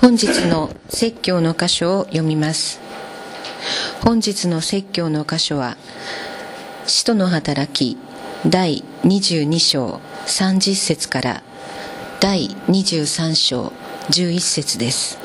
[0.00, 2.80] 本日の説教の箇所を読みます。
[4.02, 5.76] 本日の説教の箇所は
[6.86, 7.98] 使徒の働き
[8.48, 11.42] 第22章30節から
[12.18, 13.74] 第23章
[14.08, 15.18] 11節です。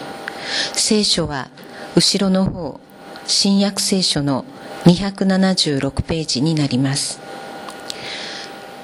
[0.73, 1.47] 聖書は
[1.95, 2.81] 後ろの方
[3.27, 4.43] 新約聖書の
[4.83, 7.21] 276ページになります。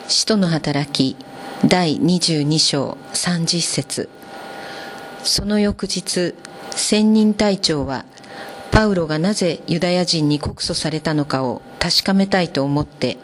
[0.08, 1.18] 使徒の働き
[1.66, 4.21] 第22章30節。
[5.24, 6.36] その翌日
[6.72, 8.06] 千人隊長は
[8.72, 13.18] パウロがなぜユダヤ人に告訴されたのかを確かめたいと思って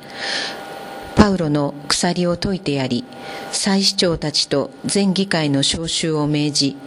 [1.15, 3.03] パウロの鎖を解いてやり
[3.51, 6.77] 祭司長たちと全議会の召集を命じ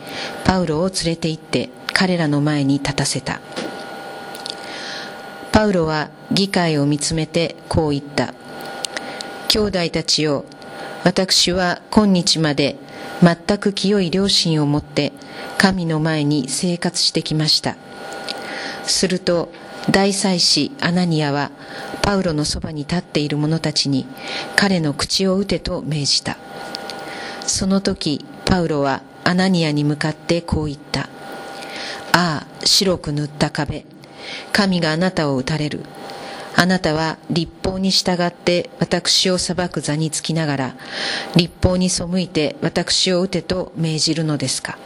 [0.44, 3.40] パウロを連れて行って彼らの前に立たせた。
[5.52, 8.32] パウロは議会を見つめてこう言った。
[9.48, 10.44] 兄弟たちよ
[11.02, 12.76] 私は今日まで
[13.22, 15.12] 全く清い良心を持って
[15.58, 17.76] 神の前に生活してきました。
[18.84, 19.50] すると
[19.90, 21.50] 大祭司アナニアは
[22.02, 24.06] パウロのそばに立っている者たちに
[24.56, 26.38] 彼の口を打てと命じた。
[27.46, 31.08] その時パウロはアナニアに向かってこう言った
[32.12, 33.84] ああ白く塗った壁。
[34.52, 35.84] 神があなたを打たれる。
[36.60, 40.74] あなたは立法に従って私を裁く座につきながら
[41.34, 44.76] 立法に背いて私を撃てと命じるのですか。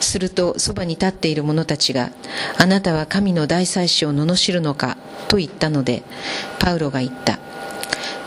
[0.00, 2.10] するとそばに立っている者たちが
[2.56, 4.96] あなたは神の大祭司を罵るのか
[5.28, 6.02] と言ったので
[6.58, 7.38] パウロが言った。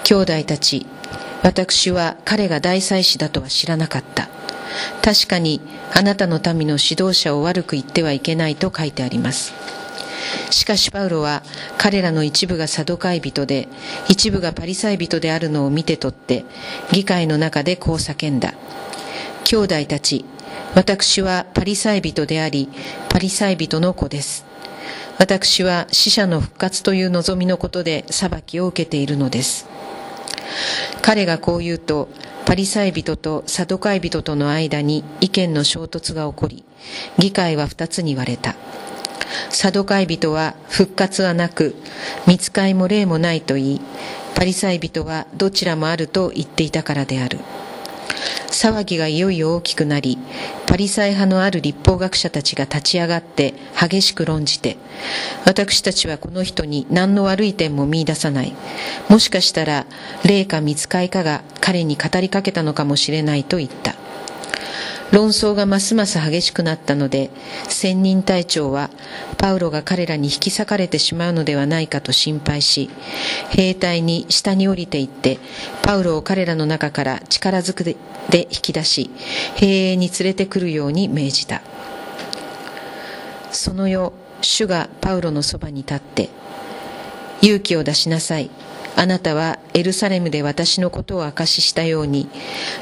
[0.03, 0.85] 兄弟たち
[1.41, 4.29] 私は彼が大祭司だとは知らなかった。
[5.01, 5.61] 確かに
[5.95, 9.78] あなたの民の指導者を悪く言ってはいけないと書いてあります。
[10.49, 11.43] しかしパウロは
[11.77, 13.67] 彼らの一部がサドカイ人で
[14.07, 16.45] 一部がパリサイ人であるのを見て取って
[16.91, 18.53] 議会の中でこう叫んだ。
[19.43, 20.25] 兄弟たち
[20.75, 22.69] 私はパリサイ人であり
[23.09, 24.45] パリサイ人の子です。
[25.17, 29.67] 私は死者の復活という望みのことで裁きを受けているのです。
[31.01, 32.09] 彼がこう言うと
[32.45, 36.63] パリサイ人とサドカイ人との間に意見の衝突が起こり
[37.17, 38.55] 議会は二つに割れた。
[39.49, 41.75] サドカイ人は復活はなく
[42.27, 43.81] 見つかいも霊もないと言い
[44.35, 47.39] パリサイ人はどちらもあると言っていたからである。
[48.49, 50.17] 騒ぎがいよいよ大きくなり
[50.65, 54.77] パリサイ派のある立法学者たちが立ち上がって激しく論じて
[55.45, 58.53] 私たちはこの人に何の悪い点も見出さない。
[59.07, 59.85] もしかしたら
[60.25, 63.95] 霊か見つかいかが彼に語りかけたのかもしれないと言った。
[65.11, 67.31] 論争がますます激しくなったので
[67.67, 68.89] 千人隊長は
[69.37, 72.89] パウロが彼らに引き裂かれてしまうのではないかと心配し
[73.49, 75.39] 兵隊に下に降りていって
[75.81, 77.95] パウロを彼らの中から力ずくで
[78.31, 79.09] 引き出し
[79.55, 81.61] 兵営に連れてくるように命じた。
[83.51, 86.29] その夜主がパウロのそばに立って
[87.41, 88.49] 勇気を出しなさい。
[88.99, 92.27] あなたはエルサレムで私のことを証ししたように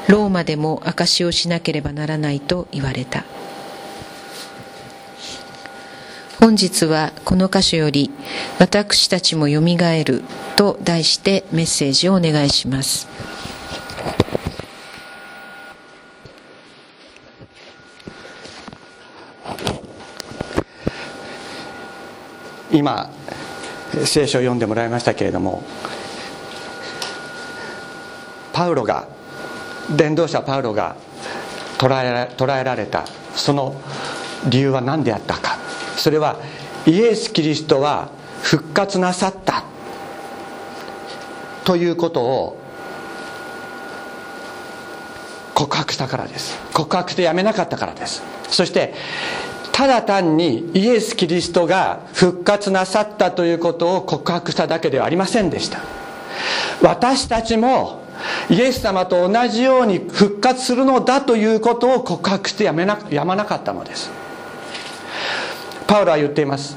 [0.08, 3.24] ローマでも証しをしなければならないと言われた。
[6.40, 8.10] 本日はこの箇所より
[8.58, 10.24] 「私たちもよみがえる」
[10.58, 13.06] と題してメッセージをお願いします。
[22.72, 23.08] 今
[24.04, 25.62] 聖書を読んでもらいましたけれども
[28.58, 29.06] パウロが
[29.88, 30.96] 伝道者パウロが
[31.78, 33.04] 捕らえ捕らえられた。
[33.36, 33.76] その
[34.48, 35.56] 理由は何であったか。
[35.96, 36.40] それは
[36.84, 38.10] イエス・キリストは
[38.42, 39.62] 復活なさった。
[41.62, 42.58] ということを
[45.54, 46.58] 告白したからです。
[46.74, 48.24] 告白してやめなかったからです。
[48.48, 48.92] そして
[49.70, 55.78] ただ単にイエス・キリストが復活なさったということを告白しただけではありませんでした。
[56.82, 58.07] 私たちも
[58.50, 64.10] イエス様と同じように復活するのだということを告白してやめなやまなかったのです。
[65.86, 66.76] パウロは言っています。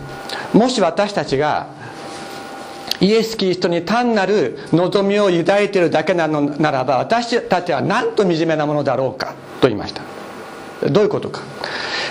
[0.54, 1.68] もし私たちが
[3.00, 10.04] イエス・キリストに単なる望みを抱いているだけなのならば私たちは何と惨めなものだろうかと言いました。
[10.90, 11.42] どういうことか。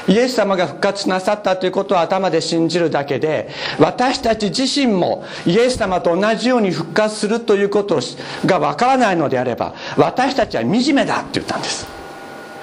[0.08, 3.48] イエス様が復活なさったということを頭で信じるだけで
[3.78, 8.00] 私たち自身もイエス様と同じように復活するということ
[8.46, 11.86] がわからないのであれば私たちは惨めだって言ったんです。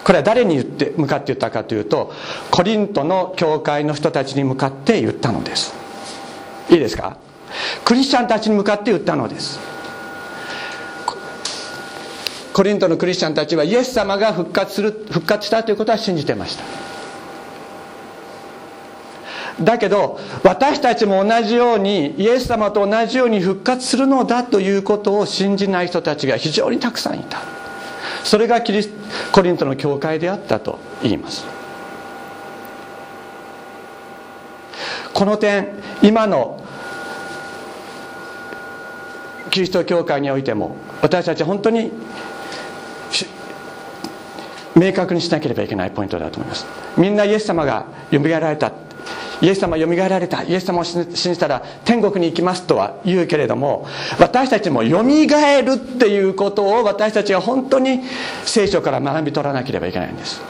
[0.03, 2.13] これは誰に言って向かって言ったかというと
[2.49, 5.73] コリントの教会の人たちに向かって言ったのです。
[6.69, 7.17] いいですか？
[7.83, 9.59] クリスチャンたちに向かって言ったのです。
[12.53, 16.63] コリントのクリスチャンたちはイエス様が復活する復活したということは信じてました。
[19.61, 27.39] だけど私たちも同じようにイエス様と同じように復活するのだということを信じない人たちが非常にたくさんいた。
[28.23, 28.89] それがキリス
[29.31, 31.45] コリントの教会であったと言います。
[35.13, 35.69] この点
[36.03, 36.61] 今の
[39.49, 41.91] キリスト教会においても私たちは本当に
[44.75, 46.67] 明確にしなければいけないポイントだと思います。
[46.97, 48.71] みんなイエス様がよみがえられた
[49.41, 50.43] イエス様よみがえられた。
[50.43, 53.87] イエス様を信じたら天国に行きますとは言うけれども
[54.19, 58.01] 私たちもよみがえるっていうことを私たちは本当に
[58.45, 60.41] 聖書から学び取らなければいけないんです。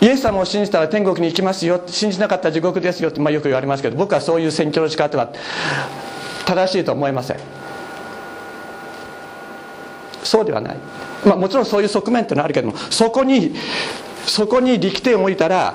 [0.00, 5.32] イエス様を信じたら天国に行きますよ信じなかったら地獄ですよって、まあ、よく言われますけど僕はそういう宣教の仕方は
[6.44, 7.36] 正しいと思いません。
[10.24, 10.76] そうではない、
[11.24, 13.54] まあ、もちろんそういう側面ってのはあるけどもそこに
[14.26, 15.74] そこに力点を置いたら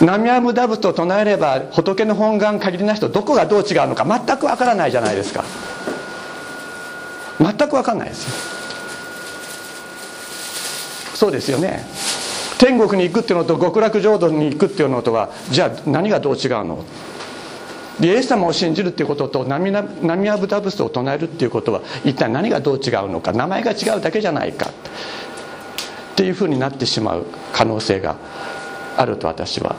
[0.00, 5.44] ナミアムダブと唱えれば仏の本願限りなしとどこがどう違うのか全くわからないじゃないですか。
[7.40, 8.30] 全くわかんないですよ。
[11.14, 11.84] そうですよね。
[12.58, 16.84] 天国に行くっていうのと極楽浄土に行くっていうのとはじゃあ何がどう違うの？
[18.00, 24.70] イエス様を信じるっていうこととナミアブダブスを唱えるっていうことは一体何がどう違うのか名前が違うだけじゃないか。
[26.20, 28.14] っていうふうになってしまう可能性が
[28.98, 29.74] あると私は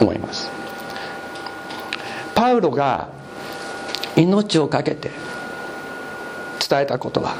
[0.00, 0.50] 思います。
[2.34, 3.10] パウロが
[4.16, 5.10] 命を懸けて
[6.68, 7.36] 伝えたことは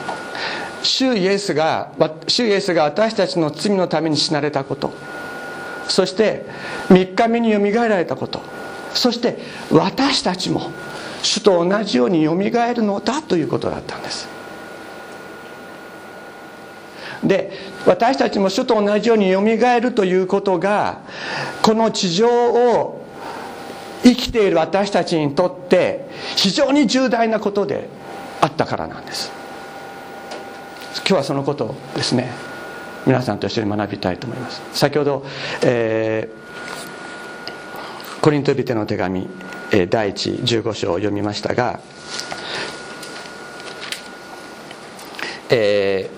[0.85, 1.91] 主イエスが
[2.29, 4.93] 主イエスが私たちの罪のために死なれたこと
[5.89, 6.47] そして
[6.91, 8.41] 3日目によみがえられたこと
[8.95, 9.39] そして
[9.73, 10.71] 私たちも
[11.25, 14.38] 主と同じようによみがえるのだということだったんです。
[17.25, 17.53] で
[17.87, 21.01] 私たちも主と同じようによみがえるということが
[21.63, 23.05] この地上を
[24.03, 27.89] 生きている私たちにとって非常に重大なことで
[28.41, 29.33] あったからなんです。
[30.99, 32.31] 今日はそのことをですね。
[33.07, 34.61] 皆さんと一緒に学びたいと思います。
[34.75, 35.25] 先ほど、
[35.63, 39.27] えー、コリントビテの手紙
[39.89, 41.81] 第一15章を読みましたが、
[45.49, 46.18] えー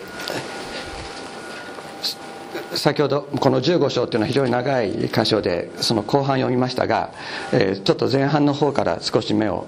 [2.74, 7.10] 先ほどこの15章っていうのは非常に長い箇所でその後半読みましたが、
[7.52, 9.66] えー、ちょっと前半の方から少し目を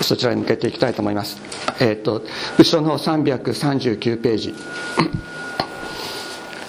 [0.00, 1.40] そちらに向けていきたいと思います。
[1.80, 2.22] えっ、ー、と
[2.58, 4.54] 後ろの方339ページ。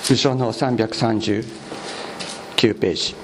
[0.10, 1.44] 後ろの方339
[2.80, 3.16] ページ。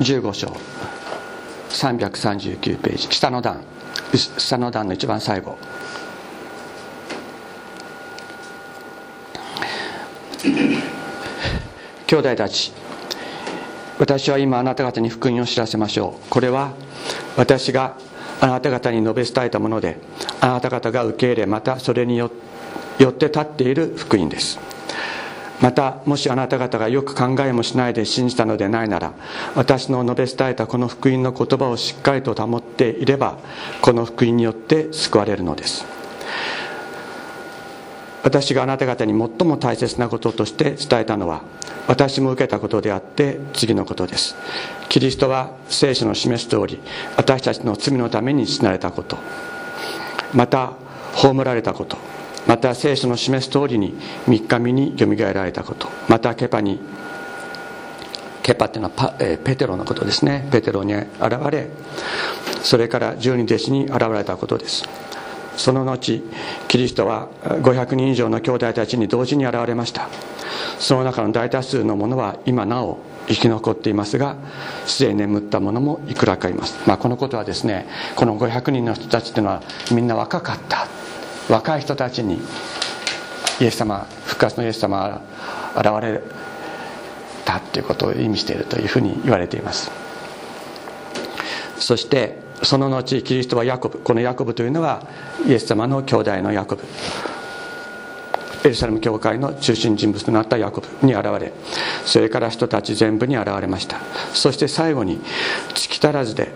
[0.00, 0.56] 15章。
[1.68, 3.08] 339ページ。
[3.10, 3.62] 下の段。
[4.14, 5.58] 下の段の一番最後。
[12.06, 12.72] 兄弟たち。
[13.98, 16.30] 私は今あなた方に福音を知らせましょう。
[16.30, 16.72] これは
[17.36, 17.96] 私が
[18.40, 19.98] あなた方に述べ伝えたもので
[20.40, 22.30] あなた方が受け入れまたそれによっ
[23.12, 24.58] て立っている福音です。
[25.60, 29.12] またもしあなた方がよく考えもしないで信じたのでないなら
[29.54, 33.38] 私の述べ伝えたこの福音の言葉をしっかりと保っていれば
[33.82, 35.84] この福音によって救われるのです。
[38.22, 41.40] 私があなた方に最も大切なこととして伝えたのは
[41.88, 44.36] 私も受けたことであって次のことです。
[44.88, 46.80] キリストは聖書の示す通り
[47.16, 49.18] 私たちの罪のために死なれたこと。
[50.34, 50.72] また
[51.14, 52.19] 葬られたこと。
[52.46, 53.94] また聖書の示す通りに
[54.26, 55.88] 3日目によみがえられたこと。
[56.08, 56.80] またケパに
[58.42, 60.48] ケパっていうのは、えペテロのことですね。
[60.50, 61.08] ペテロに現
[61.50, 61.68] れ
[62.62, 64.84] それから十二弟子に現れたことです。
[65.56, 66.22] その後
[66.68, 70.08] キリストは500人以上の兄弟たちに同時に現れました。
[70.78, 74.36] その中の大多数の者は今なお生き残っていますが
[74.86, 80.99] すでに眠った者もいくらかいます、まあ、このことはですねこの500人の人たちというのはみんな若かった。
[81.50, 82.40] 若い人たちに
[83.60, 85.20] イエス様復活のイエス様
[85.74, 86.22] が現れ
[87.44, 89.90] たということを意味しているというふうに言われています。
[91.78, 95.02] そしてその後キリストはヤコブこのヤコブというのは
[95.46, 96.84] イエス様の兄弟のヤコブ。
[98.62, 101.50] エルサレム教会の中心人物となったヤコブに現れ
[102.04, 103.98] それから人たち全部に現れました。
[104.34, 105.20] そして最後に
[105.74, 106.52] 月足らずで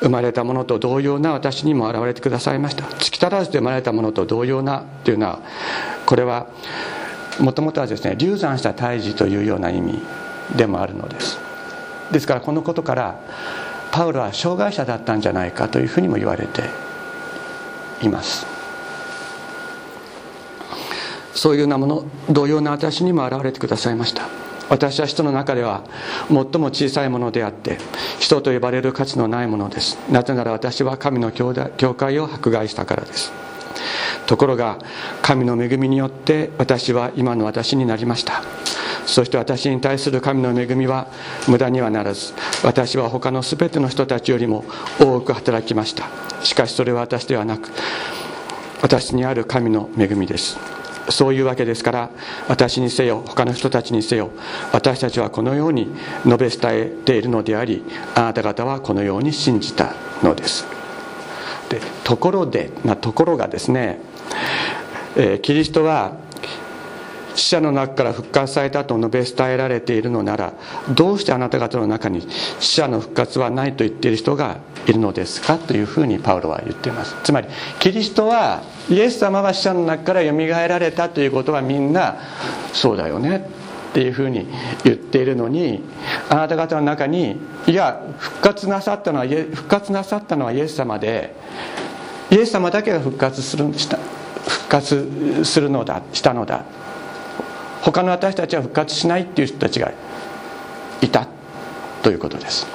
[0.00, 2.84] 生まれたものと同様な私にも現れてくださいました。
[2.98, 5.40] 月足らずで生まれたものと同様なというのは
[6.06, 6.46] これは
[7.40, 10.00] もともとはですね流産した胎児というような意味
[10.56, 11.38] でもあるのです。
[12.12, 13.20] ですからこのことから
[13.90, 16.62] パウロは障害者だったんじゃないかというふうにも言われて
[18.02, 18.46] います。
[21.34, 24.47] そういうようなもの同様な私にも現れてくださいました。
[24.68, 25.82] 私は人の中では
[26.28, 27.78] 最も小さいものであって
[28.18, 29.98] 人と呼ばれる価値のないものです。
[30.10, 31.54] なぜなら私は神の教
[31.94, 33.32] 会を迫害したからです。
[34.26, 34.78] ところが
[35.22, 38.42] 神の恵みによって私は今の私になりました。
[39.06, 41.06] そして私に対する神の恵みは
[41.46, 44.66] 無駄にはならず私は他の全ての人たちよりも
[45.00, 46.04] 多く働きました。
[46.44, 47.70] しかしそれは私ではなく
[48.82, 50.58] 私にある神の恵みです。
[51.10, 52.10] そういうわけですから
[52.48, 54.30] 私にせよ他の人たちにせよ
[54.72, 55.88] 私たちはこのように
[56.24, 57.84] 述べ伝えているのであり
[58.14, 60.66] あなた方はこのように信じたのです。
[61.68, 64.00] でところで、ま、ところがですね、
[65.16, 66.16] えー、キリストは
[67.38, 70.54] 死者の中から復活されたと述べ伝えられているのなら
[70.90, 72.26] どうしてあなた方の中に
[72.58, 77.14] 死者の復活はないと言っている人がいるのですかというふうにパウロは言っています。
[77.22, 82.16] つまりキリストはイエス様は死者の中からよみがえられたということはみんな
[82.72, 83.48] そうだよね
[83.90, 84.48] っていうふうに
[84.84, 85.82] 言っているのに
[86.28, 91.34] あなた方の中にいや復活なさったのは復活なさったのはイエス様で
[92.30, 96.64] イエス様だけが復活するした復活するのだしたのだ。
[97.82, 99.92] 他の私たちは復活しないっていう人たちが
[101.00, 101.28] いた
[102.02, 102.66] ということです。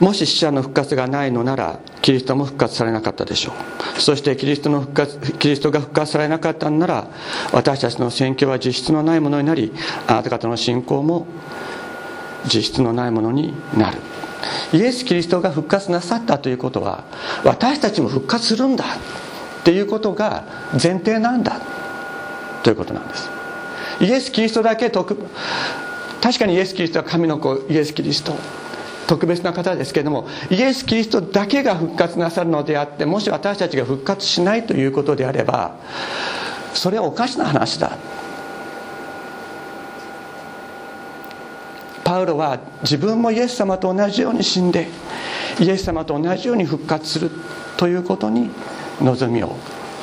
[0.00, 3.52] もし死者の復活がないのならキリストも復活されなかったでしょ
[3.96, 4.00] う。
[4.00, 7.08] そしてキリストの復活キリストが復活されなかったんなら
[7.52, 9.72] 私たちの宣教は実質のないものになり
[10.06, 11.26] あなた方の信仰も
[12.44, 13.98] 実質のないものになる。
[14.72, 17.02] イエス・キリストが復活なさったということは
[17.44, 18.84] 私たちも復活するんだ。
[19.68, 21.60] っていうことが前提なんだ。
[22.62, 23.28] ということなんです。
[24.00, 25.14] イエス・キリストだけ特
[26.22, 28.34] 確かにイエス・キリストは神の子イエス・キリスト
[29.06, 35.76] 特別な方ですけれどもイエス・キリストだけが復活なさるのであってもし私たちが復活しないということであれば
[36.72, 37.98] それはおかしな話だ。
[42.04, 44.88] パウロは自分もイエス様と同じように死んで
[45.60, 47.30] イエス様と同じように復活する
[47.76, 48.50] ということに
[49.00, 49.56] 望みを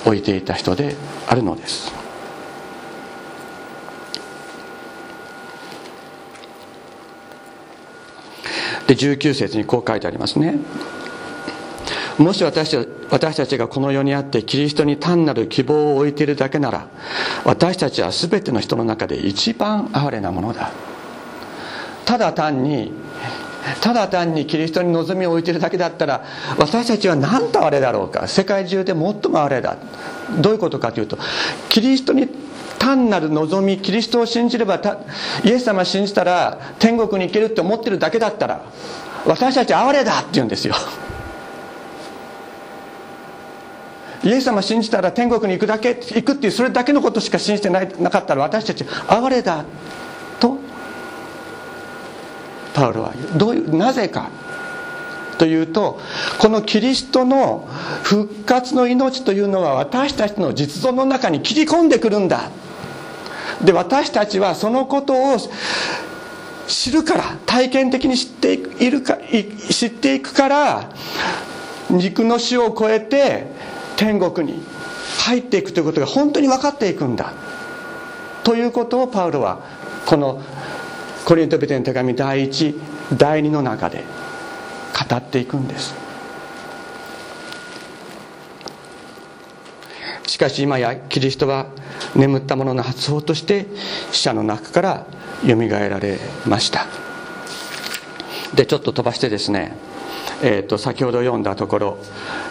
[0.05, 0.95] 置いていた人で
[1.27, 1.91] あるのです。
[8.87, 10.59] で19節にこう書いてありますね。
[12.17, 12.77] もし私
[13.09, 16.87] 私たちがこの世にあってキリストに単なる希望を置いているだけなら
[17.43, 20.71] 私たちは全ての人の中で一番哀れなものだ。
[22.05, 22.91] ただ単に
[23.81, 26.23] ただ単にキリストに望みを置いているだけだったら
[26.57, 28.27] 私たちは何とあれだろうか。
[28.27, 29.77] 世界中で最もあれだ。
[30.39, 31.17] どういうことかというと
[31.69, 32.27] キリストに
[32.77, 34.79] 単なる望みキリストを信じれば
[35.43, 38.61] イエス様を信じたら天国に行けるって思ってるだけだったら
[39.25, 40.75] 私たち哀れだって言うんですよ。
[44.23, 49.65] イエス様を信じたら天国に行くだけ行くっていうそれだけのことしか信じてないなかったら私たち哀れだ。
[52.75, 54.29] パウロはどういうなぜか。
[55.37, 55.99] というと
[56.39, 57.67] このキリストの
[58.03, 62.51] 復活の命というのは私たちの実存の中に切り込んでくるんだ。
[63.61, 65.37] で私たちはそのことを
[66.67, 69.17] 知るから体験的に知っているか
[69.69, 70.89] 知っていくから
[71.89, 73.47] 肉の死を超えて
[73.97, 74.61] 天国に
[75.19, 77.33] 入っていくということが本当に分かっていくんだ。
[78.43, 79.59] ということをパウロは
[80.05, 80.41] この
[81.25, 84.03] コリントビテの手紙第1第2の中で
[85.09, 85.95] 語っていくんです。
[90.27, 91.67] しかし今やキリストは
[92.15, 93.65] 眠った者の発想として
[94.11, 95.05] 死者の中から
[95.43, 96.85] よみがえられました。
[98.53, 99.75] でちょっと飛ばしてですね、
[100.43, 101.97] えーと、先ほど読んだところ、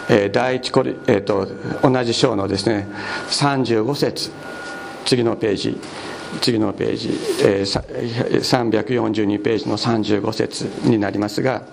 [0.09, 1.47] えー、第一コリ、えーと、
[1.81, 2.87] 同じ章のですね
[3.29, 4.31] 35節
[5.05, 5.79] 次のページ。
[6.41, 7.09] 次のページ、
[7.43, 11.63] えー、342ページの35節になりますが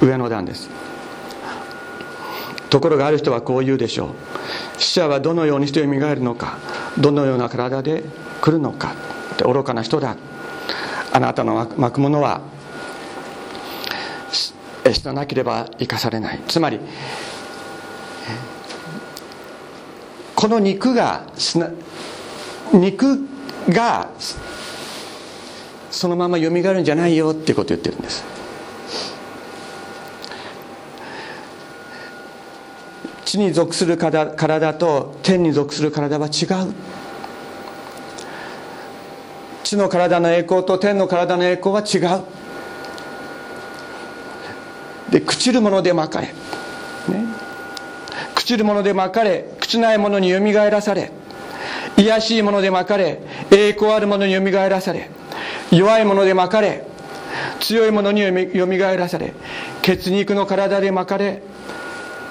[0.00, 0.68] 上の段です。
[2.70, 4.08] ところがある人はこう言うでしょう。
[4.78, 6.58] 死者はどのようにしてよみがえるのか
[6.98, 8.02] どのような体で
[8.40, 8.94] 来るのか
[9.34, 10.16] って愚かな人だ。
[11.12, 12.40] あなたの巻くものは
[14.32, 14.54] 死
[15.04, 16.40] ななければ生かされない。
[16.48, 16.80] つまり
[20.42, 21.22] この肉が
[22.72, 23.28] 肉
[23.68, 24.10] が
[25.88, 28.24] そのままよみがえるんじゃないよってことを言ってるんです。
[33.24, 36.74] 地に属する体と天に属する体は違う。
[39.62, 42.24] 地の体の栄光と天の体の栄光は違う。
[45.12, 46.34] で朽ちるものでまかれ、ね、
[48.34, 51.10] 朽ちるものでまかれ朽ちないものによみがえらされ
[51.96, 53.20] 卑しいものでまかれ
[53.50, 55.08] 栄光あるものによみがえらされ
[55.70, 56.84] 弱いものでまかれ
[57.60, 58.32] 強いものによ
[58.66, 59.32] みがえらされ
[59.82, 61.42] 血肉の体でまかれ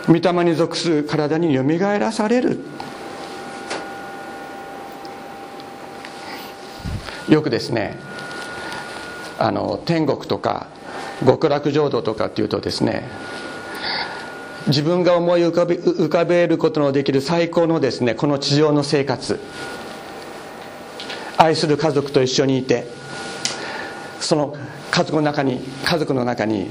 [0.08, 2.60] 御霊に属する体によみがえらされる。
[7.30, 7.96] よくですね
[9.40, 10.68] あの天国とか
[11.26, 13.08] 極楽浄土とかっていうとですね
[14.68, 19.40] 自分が思い浮かべ浮かべることのできる最高のですねこの地上の生活。
[21.38, 22.86] 愛する家族と一緒にいて
[24.20, 24.56] その
[24.92, 26.70] 家族の中に家族の中に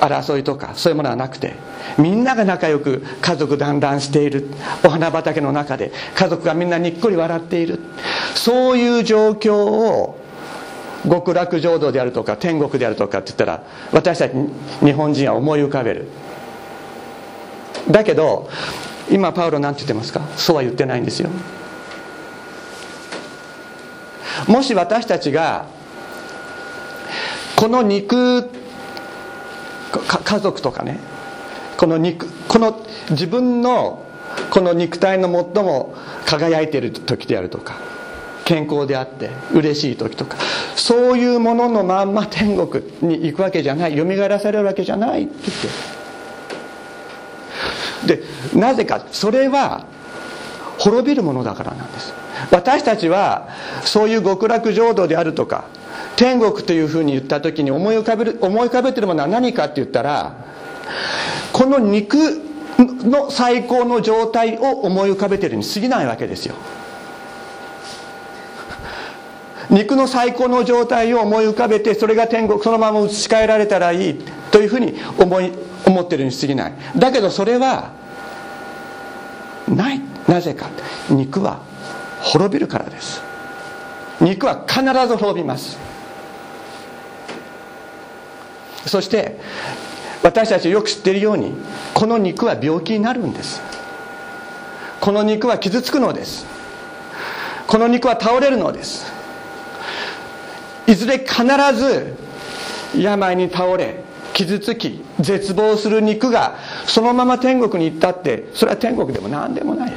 [0.00, 1.54] 争いとかそういうものはなくて
[1.98, 4.48] みんなが仲良く家族団らんしている
[4.84, 7.78] お花畑の中で家族がみんなにっこり笑っている。
[8.34, 10.18] そういう状況を
[11.04, 14.32] 極楽浄土であるとか天国であるとかって言ったら私たち
[14.80, 16.08] 日本人は思い浮かべる。
[17.90, 18.48] だけど
[19.10, 20.20] 今パウロ何て言ってますか？
[20.36, 21.30] そうは言ってないんですよ。
[24.46, 25.66] もし私たちが
[27.56, 28.48] この肉
[30.24, 31.00] 家族とかね
[31.76, 34.04] この肉この自分の
[34.50, 35.94] この肉体の最も
[36.26, 37.76] 輝いている時であるとか
[38.44, 40.36] 健康であって嬉しい時とか
[40.76, 45.97] そういうもののまんま天国に行くわけじゃないよみがえらされるわけじゃないって言って
[48.06, 48.22] で
[48.54, 49.86] なぜかそれは
[50.78, 52.12] 滅びるものだからなんです。
[52.50, 53.48] 私たちは
[53.82, 55.64] そういう極楽浄土であるとか
[56.16, 60.36] 天国というふうに言った時に思い浮かべる思い浮かべてるものは何かって言ったら
[61.52, 62.16] この肉
[62.78, 66.54] の最高の状態を思い浮かべてるに過ぎないわけですよ。
[69.70, 75.52] 肉の最高の状態を思い浮かべてそれが天国そのまま移し替えられたらいいというふうに思い
[75.86, 76.72] 思ってるに過ぎない。
[76.96, 77.92] だけどそれは
[79.68, 80.00] ない。
[80.26, 80.68] なぜか。
[81.10, 81.60] 肉は
[82.20, 83.22] 滅びるからです。
[84.20, 85.78] 肉は必ず滅びます。
[88.86, 89.38] そして
[90.22, 91.52] 私たちよく知っているように
[91.94, 93.60] この肉は病気になるんです。
[95.00, 96.46] この肉は傷つくのです。
[97.66, 99.12] この肉は倒れるのです。
[100.86, 102.16] いずれ必ず
[102.96, 104.02] 病に倒れ
[104.38, 109.92] 傷つき絶望する肉がそのまま天国に行ったってそれは天国でも何でもない。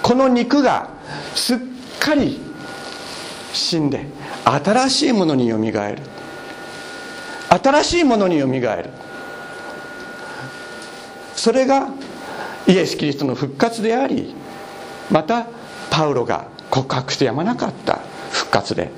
[0.00, 0.88] この肉が
[1.34, 1.58] すっ
[1.98, 2.40] かり
[3.52, 4.06] 死んで
[4.44, 6.02] 新しいものによみがえる。
[7.48, 8.90] 新しいものによみがえる。
[11.34, 11.88] それが
[12.68, 14.36] イエス・キリストの復活であり
[15.10, 15.48] また
[15.90, 17.98] パウロが告白してやまなかった
[18.30, 18.92] 復活で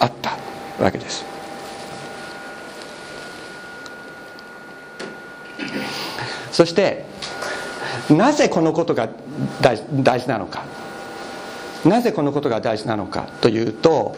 [0.00, 0.45] あった。
[0.78, 1.24] わけです。
[6.52, 7.04] そして
[8.10, 9.08] なぜこのことが
[9.60, 10.64] 大事なのか。
[11.84, 14.16] なぜこのことが大事なのかというと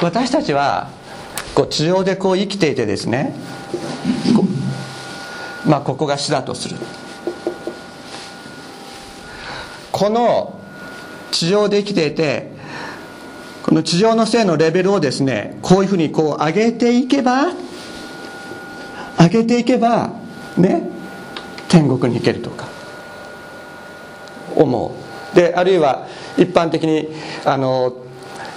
[0.00, 0.88] 私たちは
[1.54, 3.34] こう地上でこう生きていてですね
[5.66, 6.76] まあここが死だとする。
[9.90, 10.61] この
[11.32, 12.52] 地上で生きていて
[13.64, 17.52] この地上の性のレベルをですねこういうふうにこう上げていけば
[19.18, 20.10] 上げていけば
[20.56, 20.88] ね
[21.68, 22.68] 天国に行けるとか
[24.54, 24.94] 思
[25.32, 25.36] う。
[25.36, 27.08] であるいは一般的に
[27.44, 27.96] あの、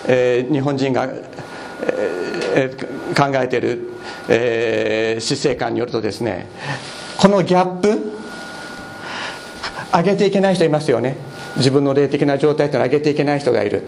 [0.07, 3.89] えー、日本人が、えー、考えている、
[4.27, 6.47] えー、死生観によるとですね
[7.17, 8.11] このギャップ
[9.93, 11.15] 上げていけない人いますよね。
[11.57, 13.83] 自分の霊的な状態ってのを上げていけない人がいる。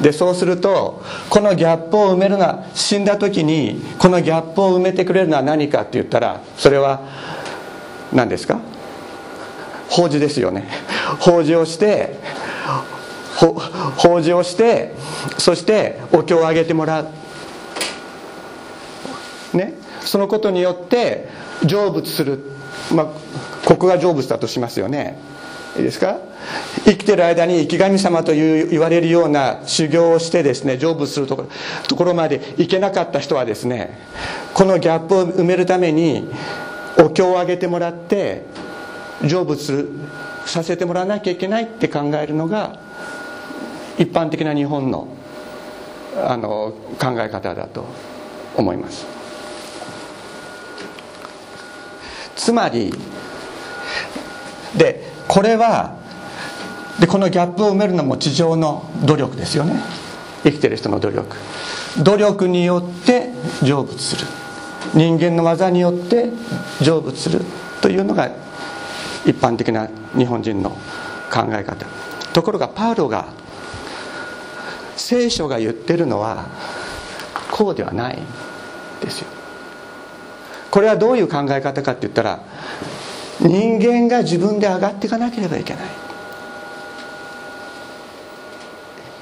[0.00, 7.02] でそうするとこのギャップを埋めるのは死んだ時にこのギャップを埋めてくれるのは何かって言ったらそれは
[8.12, 8.60] 何ですか？
[9.88, 10.68] 法事ですよね。
[11.20, 12.16] 法事をして
[13.96, 14.94] 法事をして
[15.38, 17.06] そしてお経をあげてもらう。
[19.56, 19.74] ね？
[20.00, 21.28] そのことによって
[21.62, 22.40] 成仏する。
[22.94, 23.06] まあ
[23.66, 25.18] ここが成仏だとしますよね。
[25.76, 26.18] いいですか？
[26.84, 31.48] 生きてる間に生き神様という言われるような修行をしてですね成仏するところ
[31.86, 33.98] ところまで行けなかった人はですね
[34.54, 36.28] このギャップを埋めるために
[36.98, 38.42] お経をあげてもらって
[39.22, 39.88] 成仏
[40.46, 42.78] させてもらわなきゃいけないって考えるのが
[43.98, 45.08] 一般的な日本の
[46.16, 47.84] あの考え方だと
[48.56, 49.06] 思います。
[52.34, 52.92] つまり
[54.74, 55.96] でこれは
[56.98, 59.80] でこのギャップを埋めるのも地上の努力ですよね。
[60.42, 61.36] 生きてる人の努力。
[62.02, 63.28] 努力によって
[63.62, 64.26] 成仏する。
[64.92, 66.30] 人間の技によって
[66.82, 67.42] 成仏する。
[67.80, 68.28] というのが
[69.24, 69.88] 一般的な
[70.18, 70.70] 日本人の
[71.32, 71.86] 考え方。
[72.32, 73.28] ところがパウロが
[74.96, 76.46] 聖書が言ってるのは
[77.52, 78.18] こうではない
[79.00, 79.28] ですよ。
[80.72, 82.40] これはどういう考え方かって言ったら
[83.40, 85.82] 人間が自分で上がっていかなければいけない。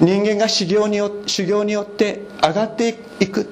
[0.00, 3.48] 人間が修行によ修行によって上がっていく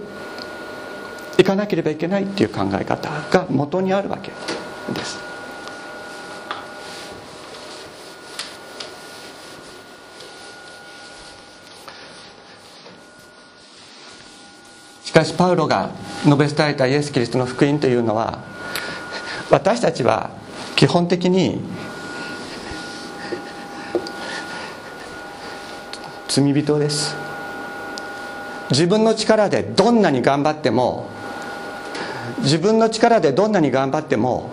[1.38, 4.30] いかなければいけないっていう考え方が元にあるわけ
[4.92, 5.18] です。
[15.04, 15.90] しかしパウロが
[16.24, 18.38] 述べ伝えたイエス・キリストの福音というのは
[19.50, 20.30] 私たちは
[20.76, 21.58] 基本的に
[26.28, 27.16] 罪人です。
[28.70, 31.08] 自分の力でどんなに頑張っても
[32.40, 34.50] 自分の力でどんなに頑張っても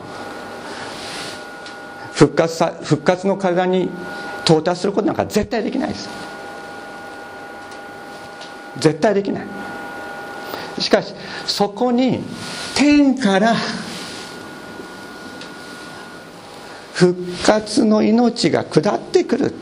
[2.14, 3.90] 復活さ復活の体に
[4.46, 6.10] 到達することなんか絶対できないです。
[8.78, 9.48] 絶対できない。
[10.80, 11.14] しかし
[11.46, 12.24] そこに
[12.76, 13.56] 天から
[17.04, 19.54] 復活の命が下ってくる。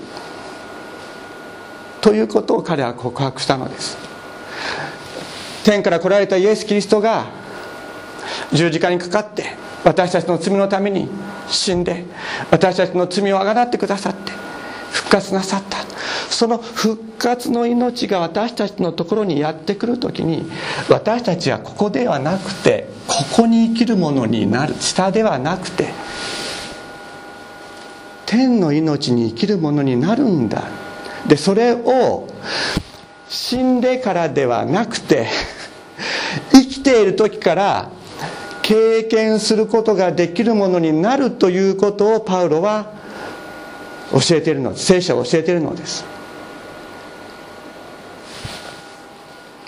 [2.00, 3.98] ということを彼は告白したのです。
[5.64, 7.26] 天から来られたイエス・キリストが
[8.54, 11.10] 十字架にかかって私たちの罪のために
[11.48, 12.06] 死んで
[12.52, 14.32] 私たちの罪をあがなってくださって
[14.92, 15.80] 復活なさった。
[16.30, 20.46] その復活の命が私たちのところにやってくる時に
[20.90, 24.76] 私たちはここではなくてここに生きるものになる。
[24.80, 25.90] 下ではなくて
[28.32, 30.64] 天の命に生きるものになるんだ。
[31.28, 32.30] でそれを
[33.28, 35.28] 死んでからではなくて
[36.54, 37.90] 生きている時から
[38.62, 42.86] 経験することができるものになるということをパウロは
[44.14, 46.06] 教えているのです聖書は教えているのです。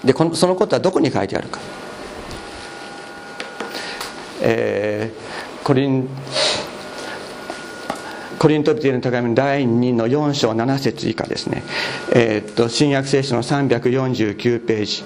[0.06, 1.60] でこのそのことはどこに書いてあるか。
[4.39, 6.08] えー、コリン
[8.43, 11.63] コリントビテの手紙の第2の4章7節以下ですね、
[12.13, 15.06] えー、っと新約聖書の349ページ。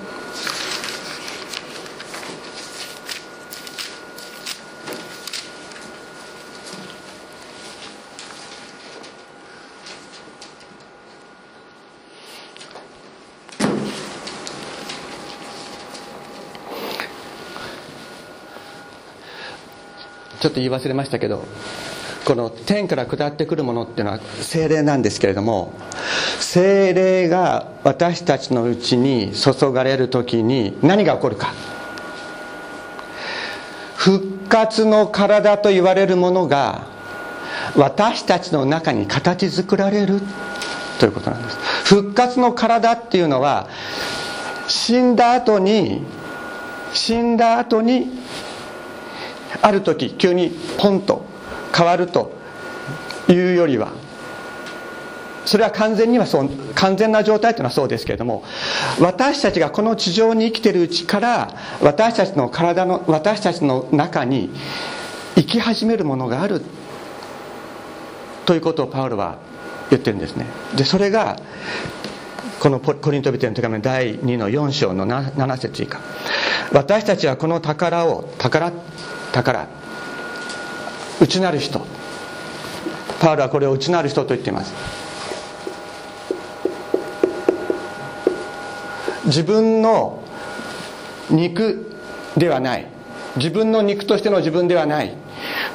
[20.39, 21.45] ちょっと言い忘れましたけど
[22.27, 25.71] この天から下ってくるものっていうのは精霊なんですけれども
[26.41, 31.53] 精霊が私たちのうちに注がれる時に何が起こるか。
[33.95, 36.87] 復活の体と言われるものが
[37.77, 40.21] 私たちの中に形作られる。
[40.99, 41.57] ということなんです。
[41.85, 43.69] 復活の体っていうのは
[44.67, 46.03] 死んだ後に
[46.91, 48.09] 死んだ後に
[49.61, 51.36] ある時急にポンと
[51.77, 52.31] 変わると
[53.29, 53.91] いうよりは
[55.45, 58.43] それは完全にはそう完全な状態というのはそうですけれども
[58.99, 64.49] 私たちがこの地上に生きているうちから私たちの体の私たちの中に
[65.35, 66.61] 生き始めるものがある
[68.45, 69.37] ということをパウロは
[69.89, 70.47] 言ってるんですね。
[70.75, 71.37] でそれが
[72.59, 75.99] このコリントビテの手紙第2の4章の7節以下。
[76.73, 78.71] 私たちはこの宝を宝
[79.31, 79.67] 宝
[81.19, 81.81] 内なる人。
[83.19, 84.73] パウロはこれを内なる人と言っています。
[89.25, 90.23] 自分の
[91.29, 91.91] 肉
[92.37, 92.87] ではない。
[93.35, 95.13] 自分の肉としての自分ではない。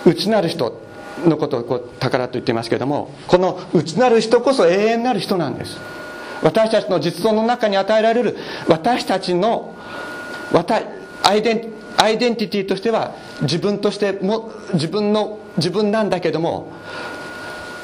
[0.07, 0.81] 内なる人
[1.27, 5.77] のことをこう宝と言っていますけれどもこの内なる人こそ永遠なる人なんです。
[6.43, 8.37] 私たちの実存の中に与えられる
[8.69, 9.75] 私たちの
[11.23, 16.73] アイデンアイデンティティとしては自分としても自分の自分なんだけども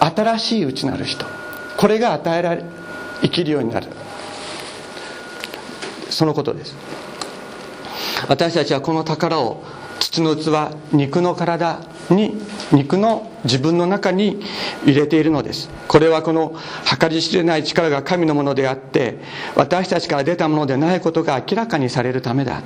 [0.00, 1.24] 新しい内なる人。
[1.76, 2.64] これが与えられ
[3.22, 3.87] 生きるようになる。
[6.11, 6.74] そのことです。
[8.28, 9.62] 私たちはこの宝を
[10.00, 12.35] 土の器肉の体に
[12.72, 14.42] 肉の自分の中に
[14.85, 15.70] 入れているのです。
[15.87, 16.57] これはこの
[16.98, 19.18] 計り知れない力が神のものであって
[19.54, 22.62] 私たちから出たものでないことが明らかにされるためだ。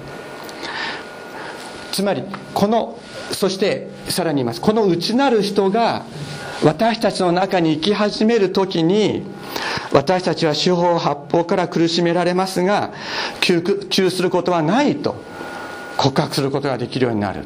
[1.93, 2.25] つまり
[2.55, 2.99] この
[3.31, 6.05] そしてさらに言いますこの内なる人が
[6.65, 9.23] 私たちの中に生き始める時に
[9.93, 12.93] 私たちは四方八方から苦しめられますが
[13.41, 15.17] 窮することはないと
[15.97, 17.45] 告白することができるようになる。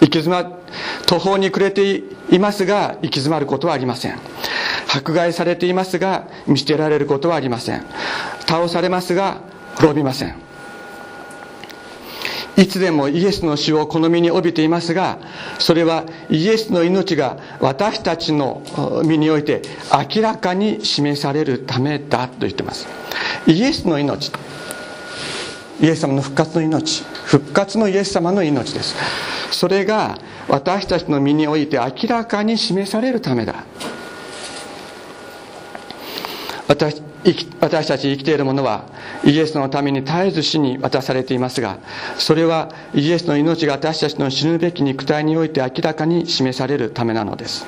[0.00, 0.58] 行き詰ま
[1.06, 4.18] 途方に暮れていますが行き詰まることはありません。
[4.88, 7.84] 迫害されていますが見捨てられることはありません。
[8.40, 9.38] 倒されますが
[9.76, 10.51] 滅びません。
[12.56, 15.18] いつでもイエスの死を好みに帯びていますが
[15.58, 18.62] それはイエスの命が私たちの
[19.04, 19.62] 身において
[20.14, 22.86] 明らかに示されるためだと言ってます。
[23.46, 24.30] イエスの命
[25.80, 28.94] イエス様の復活の命復活のイエス様の命です。
[29.50, 33.64] それが私たちの身において明らかに示されるためだ。
[36.68, 37.02] 私
[37.60, 38.84] 私たち生きているものは
[39.24, 41.78] イエスのために絶えず死に渡されていますが
[42.18, 47.64] それはイエスの命が私たちの死ぬべき肉体において明らかに示されるためなのです。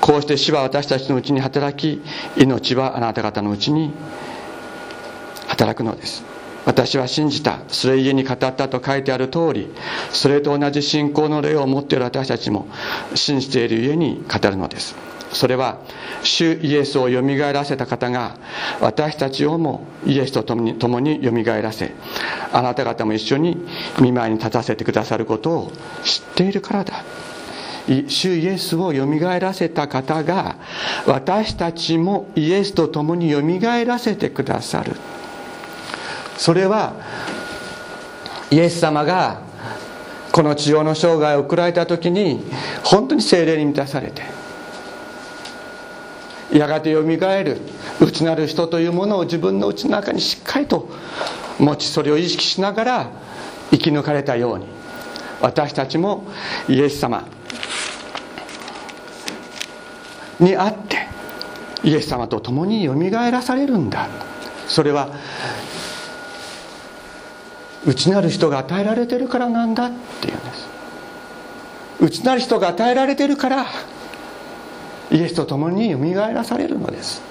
[0.00, 2.02] こうして死は私たちのうちに働き
[2.36, 3.92] 命はあなた方のうちに
[5.46, 6.24] 働くのです。
[6.64, 7.60] 私は信じた。
[7.68, 9.72] それ家に語ったと書いてある通り
[10.10, 12.66] それと同じ信仰の霊を持っている私たちも
[13.14, 15.11] 信じている家に語るのです。
[15.32, 15.78] それは
[16.22, 18.36] 主イエスをよみがえらせた方が
[18.80, 21.92] 私たちをもイエスと共に共によみがえらせ
[22.52, 23.66] あなた方も一緒に
[24.00, 25.72] 見舞いに立たせてくださることを
[26.04, 27.04] 知っているからだ。
[28.06, 30.54] 主イエスをよみがえらせた方が
[31.04, 34.92] 私たちもイエスと共によみがえらせてくださる。
[36.36, 36.94] それは
[38.50, 39.40] イエス様が
[40.30, 42.44] この地上の生涯を送られた時に
[42.84, 44.22] 本当に精霊に満たされて
[46.52, 47.58] やがてよみがえる
[48.00, 50.88] 内なる人というものを自分の内の中にしっかりと
[51.58, 53.10] 持ちそれを意識しながら
[53.70, 54.66] 生き抜かれたように
[55.40, 56.24] 私たちも
[56.68, 57.26] イエス様
[60.38, 61.08] にあって
[61.84, 64.08] イエス様と共によみがえらされるんだ。
[64.68, 65.10] それは
[67.84, 70.68] 内なる人が与えられてるからなんだっていうんです。
[72.00, 73.66] 内なる人が与えられてるから
[75.12, 77.22] イエスと共によみがえらされるのです。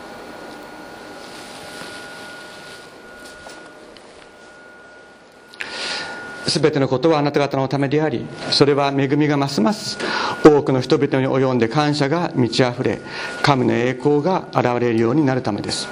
[6.45, 9.97] 全てのことはあなた方のためでありそれは恵みがますます
[10.43, 12.99] 多くの人々に及んで感謝が満ち溢れ
[13.41, 15.87] 神の栄光が現れるようになるためです。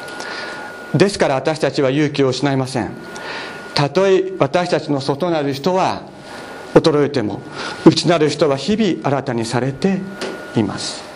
[0.93, 2.91] ですから私たちは勇気を失いません。
[3.73, 6.03] たとえ私たちの外なる人は
[6.73, 7.41] 衰えても
[7.85, 9.99] 内なる人は日々新たにされて
[10.55, 11.08] います。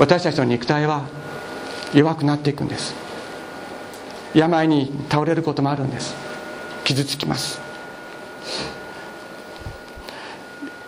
[0.00, 1.04] 私たちの肉体は
[1.92, 2.94] 弱くなっていくんです。
[4.32, 6.14] 病に倒れることもあるんです。
[6.84, 7.60] 傷つきます。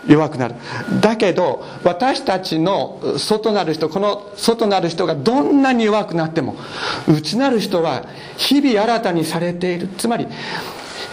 [0.08, 0.54] 弱くなる。
[1.02, 6.56] だけど私たちの外なる人この外なる人がどんなに弱くなっても
[7.06, 8.06] 内なる人は
[8.38, 9.88] 日々新たにされている。
[9.88, 10.26] つまり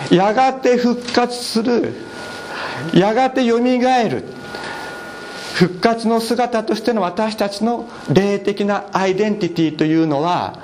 [0.10, 1.96] やがて復活する
[2.94, 4.39] やがてよみがえる。
[5.60, 10.58] 復活の姿としての私たちの霊的なアイデンティティというのは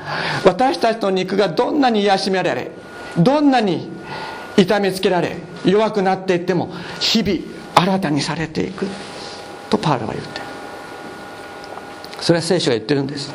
[0.45, 2.71] 私たちの肉がどんなに癒しめられ
[3.17, 3.89] どんなに
[4.55, 7.39] 痛めつけられ弱くなっていっても日々
[7.75, 8.87] 新たにされていく。
[9.69, 10.39] とパウロは言って。
[10.39, 10.45] る
[12.21, 13.33] それは聖書が言ってるんです。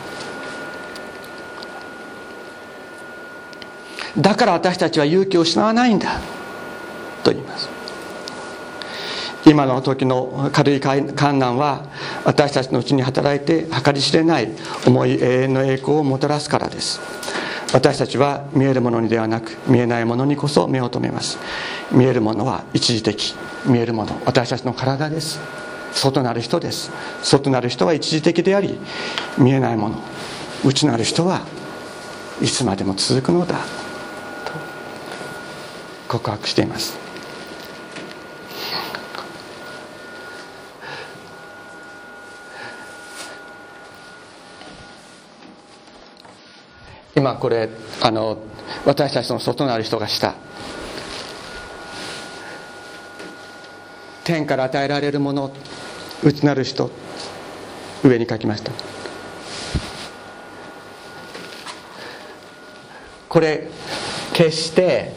[4.16, 6.20] だから私たちは勇気を失わないんだ。
[7.22, 7.79] と言います。
[9.46, 11.86] 今の時の軽い観難は
[12.24, 14.48] 私たちのうちに働いて計り知れない
[14.86, 17.00] 重い永遠の栄光をもたらすからです。
[17.72, 21.38] 私たちは見えるものにではなく見えないものにこそ目を留めます。
[21.92, 23.34] 見えるものは一時的。
[23.66, 25.40] 見えるもの私たちの体です。
[25.92, 26.90] 外なる人です。
[27.22, 28.78] 外なる人は一時的であり
[29.38, 30.02] 見えないもの
[30.64, 31.42] 内なる人は
[32.42, 33.56] いつまでも続くのだ。
[33.56, 34.52] と
[36.08, 37.09] 告白しています。
[47.16, 47.68] 今これ
[48.00, 48.38] あの
[48.84, 50.34] 私たちの外なる人がした。
[54.24, 55.50] 天から与えられるもの
[56.22, 56.90] 内なる人
[58.04, 58.70] 上に書きました。
[63.28, 63.68] これ
[64.32, 65.12] 決して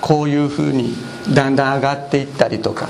[0.00, 0.94] こういうふうに
[1.34, 2.88] だんだん上がっていったりとか。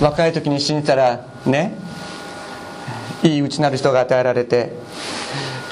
[0.00, 1.74] 若い時に死んだらね
[3.22, 4.72] いい内なる人が与えられて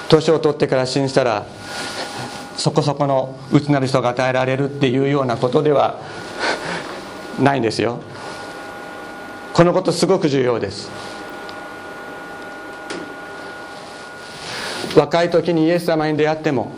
[0.08, 1.46] 年を取ってから信じたら
[2.56, 6.00] そこそこの内なる人が与えられるっていうようなことでは
[7.40, 8.00] ないんですよ。
[9.54, 10.90] このことすごく重要です。
[14.96, 16.72] 若い時にイエス様に出会っても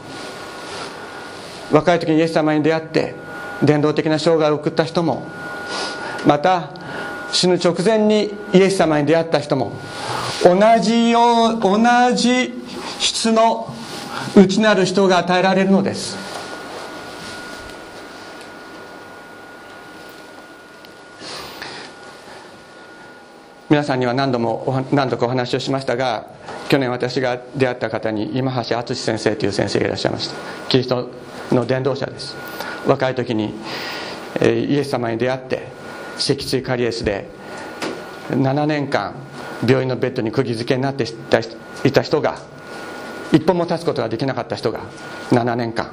[1.72, 3.14] 若い時にイエス様に出会って
[3.62, 5.26] 伝道的な生涯を送った人も
[6.26, 6.70] また
[7.32, 9.72] 死ぬ直前にイエス様に出会った人も
[10.42, 11.78] 同じよう同
[12.14, 12.54] じ
[12.98, 13.74] 質の
[14.34, 16.16] 内なる人が与えられるのです。
[23.68, 26.26] 皆さんには何度も何度かお話をしましたが
[26.68, 30.34] 去年私が出会った方に今橋敦先生という先生がいらっしゃいました。
[30.68, 31.08] キリスト
[31.52, 32.34] の伝道者です。
[32.86, 33.54] 若い時に
[34.42, 35.68] イエス様に出会って
[36.16, 37.28] 脊椎カリエスで
[38.30, 39.14] 7年間
[39.66, 41.04] 病院のベッドに釘付けになって
[41.84, 42.38] いた人が
[43.32, 44.80] 一歩も立つことができなかった人が
[45.30, 45.92] 7年間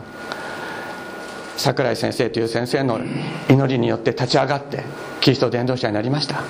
[1.58, 3.00] 桜井先生という先生の
[3.50, 4.84] 祈りによって立ち上がって
[5.22, 6.44] キリスト伝道者になりました。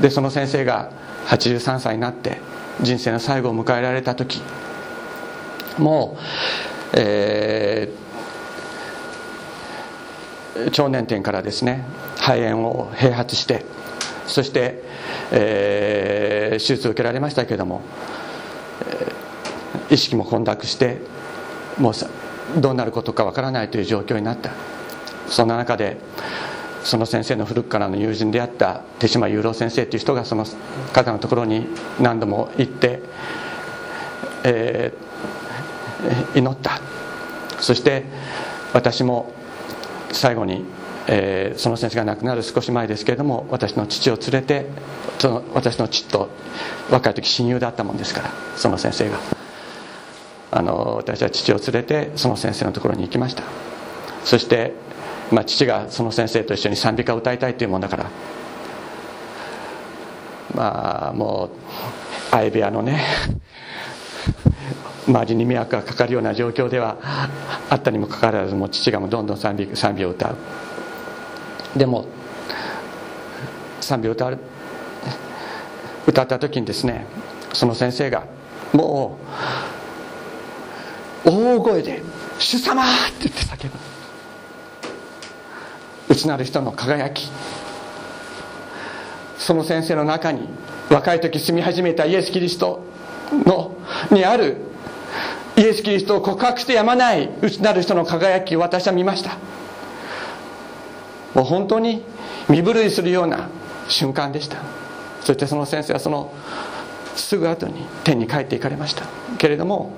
[0.00, 0.90] でその先生が
[1.26, 2.38] 83歳になって
[2.82, 4.42] 人生の最後を迎えられた時
[5.78, 11.84] もう、えー、腸年点からですね
[12.16, 13.64] 肺炎を併発して
[14.26, 14.82] そして、
[15.32, 17.82] えー、手術を受けられましたけれども、
[18.90, 20.98] えー、意識も混濁して
[21.78, 24.50] もうどうなることかわからないという状況になった。
[25.28, 25.96] そんな中で
[26.84, 30.46] その先生の古くからの友人であった手島雄郎先生という人がその
[30.92, 31.66] 方のところに
[32.00, 33.02] 何度も行って、
[34.44, 36.80] えー、祈った。
[37.58, 38.04] そして
[38.72, 39.32] 私も
[40.12, 40.64] 最後に、
[41.08, 44.66] えー、その先生が亡くなる少し前ですけれども私の父を連れて
[45.18, 46.30] その私の父と
[46.90, 49.18] 若い時親友だったもんですからその先生が。
[50.48, 53.42] あの私は父を連れてその先生のところに行きました。
[54.24, 54.72] そして
[55.30, 58.10] まあ、父がその先生と一緒に賛美歌を歌いたいというもんだから
[60.54, 61.50] まあもう
[62.30, 63.02] 相部屋のね
[65.06, 66.96] 周りに迷惑がかかるような状況では
[67.70, 70.36] あったにもかかわらずもう父がもうどんどん賛美賛美を歌う。
[71.76, 72.06] でも
[73.80, 74.30] 賛美を歌
[76.06, 77.06] 歌った時にですね
[77.52, 78.26] その先生が
[78.72, 79.18] も
[81.24, 82.02] う大声で
[82.38, 82.86] 「主様!」っ
[83.20, 83.78] て言って叫ぶ。
[86.08, 87.28] 内なる人の輝き。
[89.38, 90.48] その先生の中に
[90.90, 92.84] 若い時住み始めたイエス・キリスト
[93.44, 93.76] の
[94.10, 94.56] にある
[95.56, 99.38] イエス・キリストを告白してやまない内なる人の輝きを私は見ました。
[101.36, 102.02] もう本当に
[102.48, 103.50] 身震いするような
[103.88, 104.56] 瞬間でした。
[105.20, 106.32] そしてその先生はその
[107.14, 109.04] すぐ後に天に帰っていかれました。
[109.36, 109.92] けれども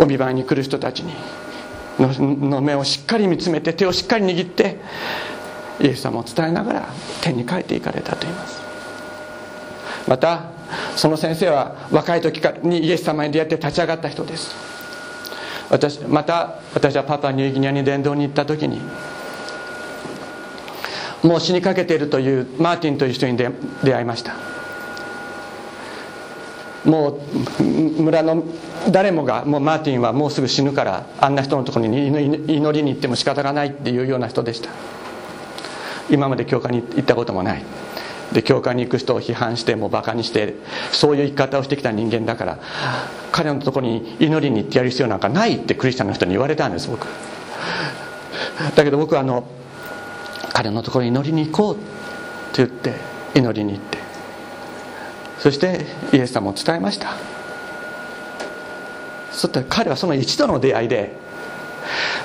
[0.00, 1.12] お見舞いに来る人たちに
[1.98, 4.80] の目をしっかり見つめて手をしっかり握って
[5.78, 6.88] イエス様を伝えながら
[7.20, 8.62] 天に帰っていかれたと言います。
[10.08, 10.52] また
[10.96, 14.54] その先生は若い時にイエス様に出会って立ち上がった人です。
[15.68, 18.80] 私また私はパパニューギニアに伝道に行った時に
[21.22, 23.50] もう死にかけているというマーティンという人に出
[23.94, 24.34] 会いました。
[26.84, 27.18] も
[27.58, 28.44] う村の
[28.90, 34.70] 誰もがもうマーティンはもうすぐ死ぬからあんな人のところに祈りに行っても仕方がないっていうような人でした。
[36.08, 37.62] 今まで教会に行ったこともない。
[38.32, 40.54] で教会に行く人を批判してもうバカにして
[40.90, 42.58] そういう生き方をしてきた人間だから
[43.30, 47.06] 彼のところに祈りに行ってやる必要なんかないってクリスチャンの人に言われたんです僕。
[48.74, 49.44] だけど僕はあの
[50.56, 51.78] 彼のところに祈りに行こうっ
[52.54, 52.94] て言って
[53.34, 53.98] 祈りに行って。
[55.38, 57.14] そしてイエス様を伝えました。
[59.32, 61.14] そしたら彼はその一度の出会いで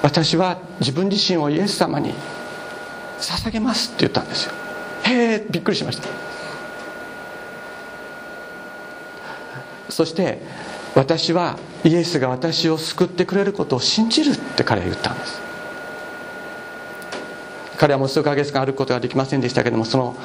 [0.01, 2.13] 私は自分自身をイエス様に
[3.19, 4.53] 捧げますって言ったんですよ。
[5.03, 6.07] へえびっくりしました。
[9.89, 10.41] そして
[10.95, 15.50] 私はイエスが私を救ってくれることを信じるって彼は言ったんです。
[17.81, 20.15] 彼はもう数ヶ月間歩くことができませんでしたけどもその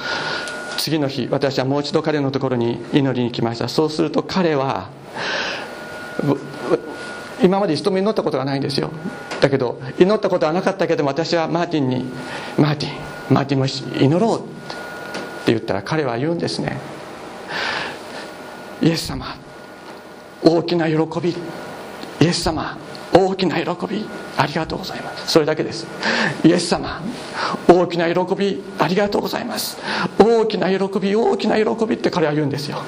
[0.76, 3.66] 次の日私はもう一度彼のところに祈りに来ました。
[3.66, 4.90] そうすると彼は
[7.42, 8.90] 今まで人も祈ったことがないんですよ。
[9.40, 12.04] だけど祈ったことはなかったけど私はマーティンに
[12.60, 13.66] 「マーティンマーティンも
[14.04, 14.42] 祈ろう」っ
[15.46, 16.78] て言ったら彼は言うんですね。
[18.82, 19.34] イエス様
[20.44, 21.30] 大きな喜び。
[21.30, 22.76] イエス様
[23.12, 25.32] 大きな喜びありがとうございます。
[25.32, 25.86] それだけです。
[26.44, 27.00] イエス様
[27.68, 29.78] 大きな喜びありがとうございます。
[30.18, 32.82] 大きな喜び大きな喜びって彼は言うんですよ。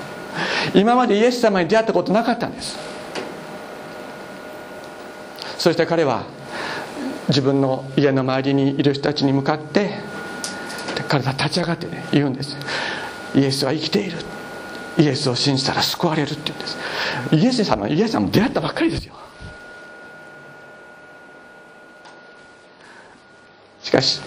[0.74, 2.78] 今までイエス様に出会ったことなかったんです。
[5.58, 6.24] そして彼は
[7.28, 9.90] 自分の家の周りにいる人たちに向かって
[11.08, 12.56] 彼は立ち上がってね言うんです。
[13.34, 14.18] イエスは生きている。
[14.98, 16.78] イエスを信じたら救われるって言うんです。
[17.32, 19.14] イエス様イエス様出会ったばっかりですよ。
[23.88, 24.20] しかし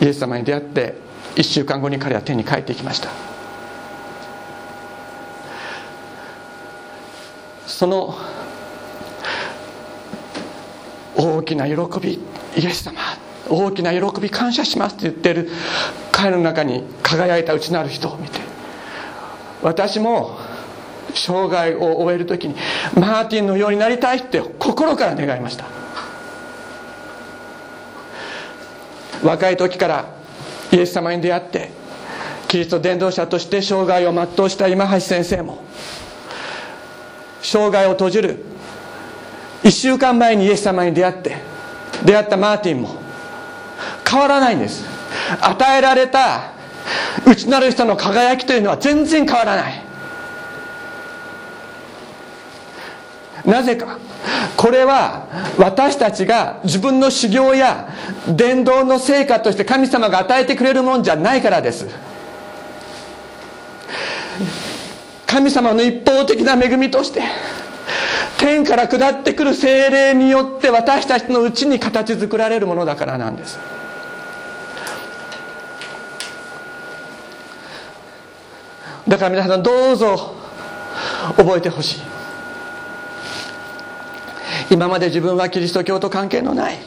[0.00, 0.94] イエス様に出会って
[1.34, 3.10] 1週間後に彼は天に帰っていきました。
[7.66, 8.14] その
[11.16, 12.20] 大きな喜び
[12.56, 13.00] イエス様
[13.48, 15.50] 大きな喜び感謝しますって言ってる
[16.12, 18.38] 彼の中に輝いた内なる人を見て
[19.62, 20.38] 私も
[21.14, 22.54] 生涯を終える時に
[22.94, 25.79] マーティンのようになりたいって心から願いました。
[29.22, 30.04] 若い時から
[30.72, 31.70] イエス様に出会って
[32.48, 35.62] キリスト伝道者として生涯を全うした今橋先生も
[37.42, 38.44] 生涯を閉じる
[39.62, 41.36] 1週間前にイエス様に出会って
[42.04, 42.96] 出会ったマーティンも
[44.08, 44.84] 変わらないんです。
[45.40, 46.52] 与えられた
[47.26, 49.84] 内なる人の輝きというのは全然変わらない。
[53.44, 53.98] なぜか
[54.56, 55.26] これは
[55.58, 57.88] 私たちが自分の修行や
[58.28, 61.86] 伝道の成果として神様が与えてくれるもんじゃないからです。
[65.26, 67.22] 神様の一方的な恵みとして
[68.36, 73.58] 天から下ってくる精霊によって私たちのうちに形作られるものだからなんです。
[79.06, 80.34] だから皆さんどうぞ
[81.36, 82.19] 覚えてほしい。
[84.70, 86.78] 今まで自分はキリスト教と関係のない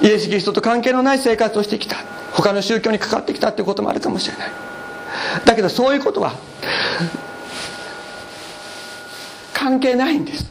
[0.00, 1.96] イエス・キリストと関係のない生活をしてきた
[2.32, 4.50] 他の宗教にかかってきたっていうこともあるかもしれない。
[5.44, 6.34] だけどそういうことは
[9.52, 10.50] 関係ないんです。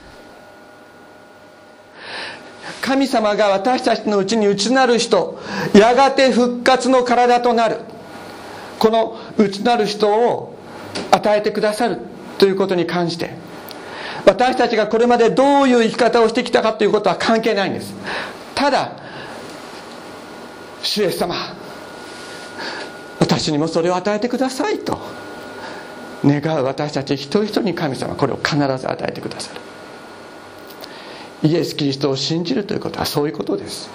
[2.82, 5.39] 神様が私たちのうちに内なる人
[5.73, 7.80] やがて復活の体となる
[8.80, 10.55] この内なる人を
[11.11, 11.97] 与えてくださる
[12.38, 13.32] ということに関して
[14.28, 17.93] 私たちがこれまでどういう生き方をしてきたかということは関係ないんです。
[18.53, 18.91] ただ
[20.84, 21.34] 主イエス様
[23.21, 24.99] 私にもそれを与えてくださいと。
[26.25, 29.61] 願う私たち一人一人に神様これを必ず与えてくださる。
[31.43, 33.89] イエス・キリストを信じるということはそういうことです。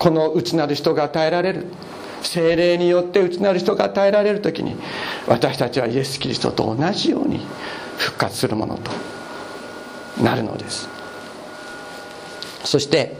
[0.00, 1.66] この内なる人が与えられる。
[2.28, 4.76] 精霊によって内なる人が与えられる時に
[5.26, 7.40] 私たちはイエス・キリストと同じように
[7.98, 8.90] 復活するものと
[10.22, 10.88] なるのです。
[12.64, 13.14] そして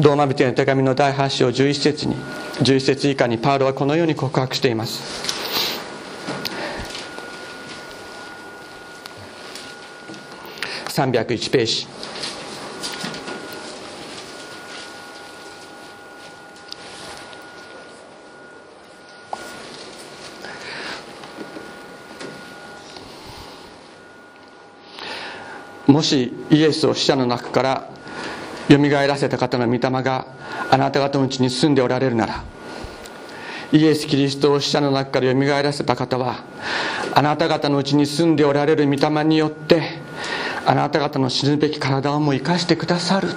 [0.00, 2.16] ローマ人への手紙の第8章11節に
[2.60, 5.36] 11節以下にパウロはこのように告白しています。
[10.88, 11.86] 301ページ。
[25.96, 27.88] もしイエスを死者の中から
[28.68, 30.26] よみがえらせた方の御霊が
[30.70, 32.44] あなた方のうちに住んでおられるなら
[33.72, 36.44] イエス・キリストを死者の中からよみがえらせた方は
[37.14, 39.84] あなた方のうちに住んでおられる御霊によって
[40.66, 43.28] あなた方の死ぬべき体をも生かしてくださる。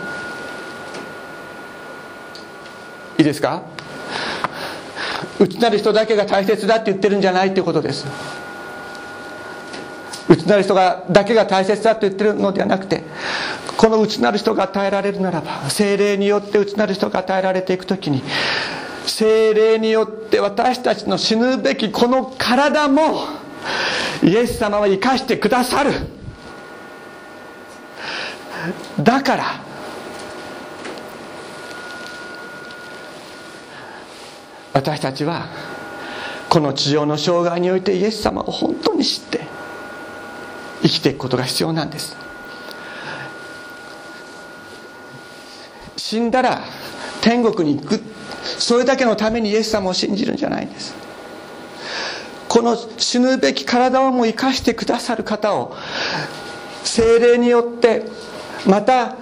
[3.18, 3.64] いいですか？
[5.40, 8.06] 内なる人だけが大切だって言ってるんじゃないってことです。
[10.30, 13.04] 内なる人がだけが大切だと言ってるのではなくて
[13.78, 18.22] この内なる人が与えられるならば精霊によって内なる人が与えられていく時に
[19.06, 23.26] 精霊によって私たちの死ぬべきこの体も
[24.24, 25.92] イエス様は生かしてくださる。
[29.02, 29.44] だから
[34.74, 35.48] 私たちは
[36.50, 39.59] この地上の障害においてイエス様を本当に知って
[40.90, 42.18] 生きていくことが必要なんです。
[45.96, 46.64] 死んだら
[47.22, 48.02] 天国に行く。
[48.58, 50.96] それだけのためにイエス様を信じるんじゃないんです。
[52.48, 55.76] この死ぬべき体をも生かしてくださる方を
[56.84, 58.06] 精霊によって
[58.66, 59.16] また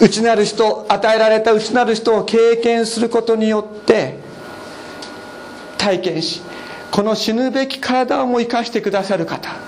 [0.00, 4.18] 内なる人与えられた内なる人を経験することによって
[5.76, 6.40] 体験し
[6.90, 9.67] この死ぬべき体をも生かしてくださる方。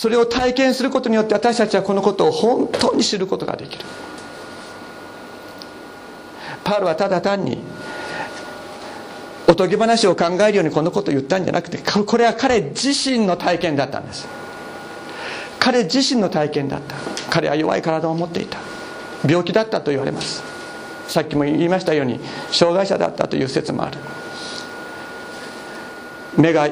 [0.00, 3.84] それを体験することによって私たちはこのことを本当に知ることができる。
[6.64, 7.58] パウロはただ単に
[9.46, 14.26] おとぎ話を考えるようにこのことを言ったんじゃなくてこれは彼自身の体験だったんです。
[15.58, 16.96] 彼自身の体験だった。
[17.28, 18.56] 彼は弱い体を持っていた。
[19.28, 20.42] 病気だったと言われます。
[21.08, 22.20] さっきも言いましたように
[22.50, 23.98] 障害者だったという説もある。
[26.38, 26.68] 目が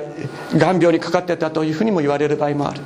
[0.55, 2.81] 眼病にかかってたというふうにも言われる場合もある。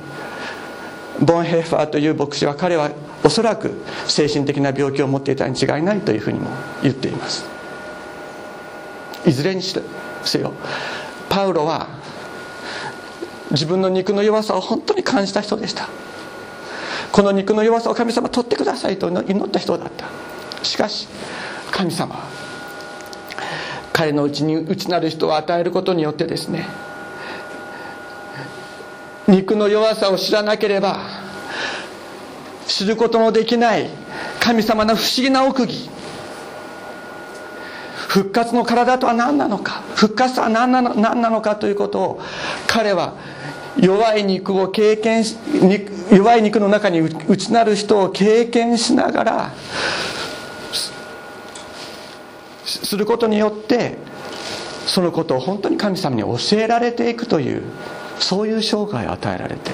[1.25, 2.91] ボンヘッファーという牧師は彼は
[3.23, 3.71] おそらく
[4.07, 6.49] 精神的な病気を持っていたに違いないというふうにも
[6.81, 7.45] 言っています。
[9.25, 10.53] いずれにせよ
[11.29, 11.87] パウロは
[13.51, 15.87] 自分の肉の弱さを本当に感じた人でした。
[17.11, 20.07] この肉の弱さを神様取ってくださいと祈った人だった。
[20.65, 21.07] しかし
[21.71, 22.23] 神様は
[23.93, 26.67] 彼のうちに内なる人を与えることによってですね
[29.27, 31.12] 肉の弱さを知らなければ
[32.67, 33.89] 知ることのできない
[34.39, 35.89] 神様の不思議な奥義。
[37.95, 39.81] 復活の体とは何なのか？
[39.95, 42.21] 復活とは何なの何なのかということを
[42.67, 43.15] 彼は
[43.75, 45.35] 弱い肉を経験し
[46.11, 49.53] 弱い肉の中に内なる人を経験しながら
[52.65, 53.97] することによって
[54.85, 57.63] そのことを本当に神様に教えられていくという
[58.19, 59.71] そういう生涯を与えられて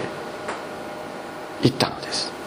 [1.61, 2.38] いったのです。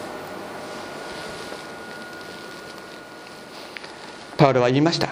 [4.43, 5.07] パウロは言いました。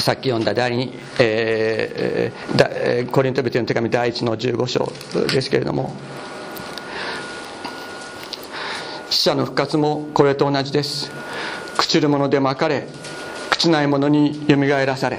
[0.00, 4.92] さっき読んだ第2、えー、コリントビテの手紙第1の15章
[5.26, 5.92] ですけれども
[9.10, 11.10] 死者の復活もこれと同じです。
[11.76, 12.86] 朽ちるものでまかれ
[13.50, 15.18] 朽ちないものによみがえらされ。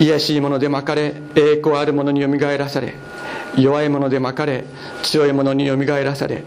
[0.00, 2.94] 卑しいものでまかれ栄光あるものによみがえらされ。
[3.56, 4.64] 弱いものでまかれ
[5.02, 6.42] 強いものによみがえらされ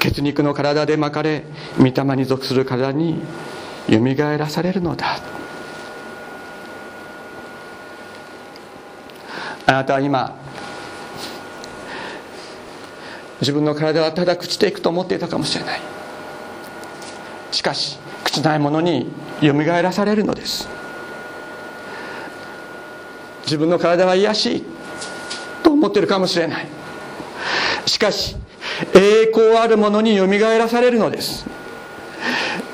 [0.00, 1.44] 血肉の体でまかれ
[1.78, 3.22] 御霊に属する体に
[3.88, 5.18] よみがえらされるのだ。
[9.66, 10.34] あなたは今
[13.40, 15.80] 自分の体はただ朽ちていくと思っていたかもしれない。
[17.52, 20.68] しかし朽ちないものによみがえらされるのです。
[23.44, 24.77] 自分の体は癒やしい。
[25.78, 26.66] 思ってるかもしれない。
[27.86, 28.36] しかし
[28.94, 31.46] 栄光あるものによみがえらされるのです。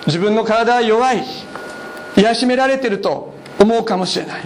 [0.07, 1.25] 自分の体は弱い。
[2.17, 4.43] 癒しめられてると思うかもしれない。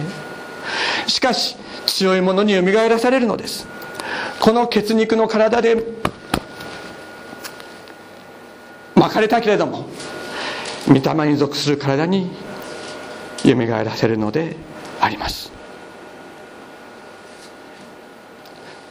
[1.07, 1.55] しかし
[1.85, 3.65] 強いものによみがえらされるのです。
[4.39, 5.83] この血肉の体で
[8.95, 9.87] 巻かれたけれども
[10.87, 12.31] 御霊に属する体に
[13.45, 14.55] よみがえらせるので
[14.99, 15.58] あります。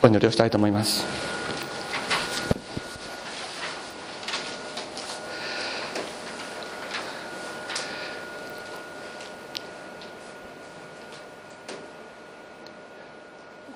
[0.08, 1.04] お祈りをしたいと思います。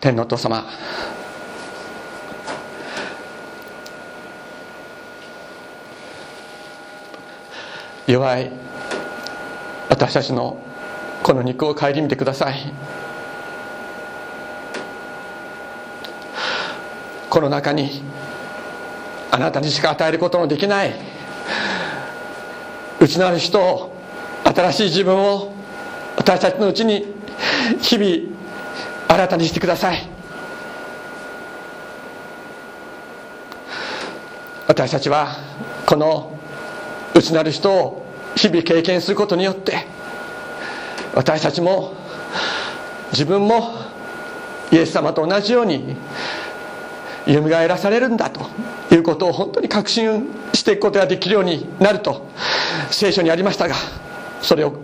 [0.00, 0.64] 天のお父様。
[8.06, 8.50] 弱い
[9.90, 10.58] 私たちの
[11.22, 13.01] この肉を顧みてください。
[17.32, 18.02] この中に
[19.30, 20.92] あなたにしか与えることのできない
[23.00, 23.96] 内なる人を
[24.44, 25.54] 新しい自分を
[26.18, 27.06] 私たちのうちに
[27.80, 28.36] 日々
[29.08, 30.06] 新たにしてください。
[34.68, 35.34] 私たちは
[35.86, 36.38] この
[37.14, 38.04] 内なる人を
[38.36, 39.86] 日々経験することによって
[41.14, 41.94] 私たちも
[43.10, 43.70] 自分も
[44.70, 45.96] イエス様と同じように
[47.26, 48.46] よみがえらされるんだと。
[48.94, 52.28] いうことを本当に確信していくことができるようになると
[52.90, 53.74] 聖書にありましたが
[54.42, 54.74] それを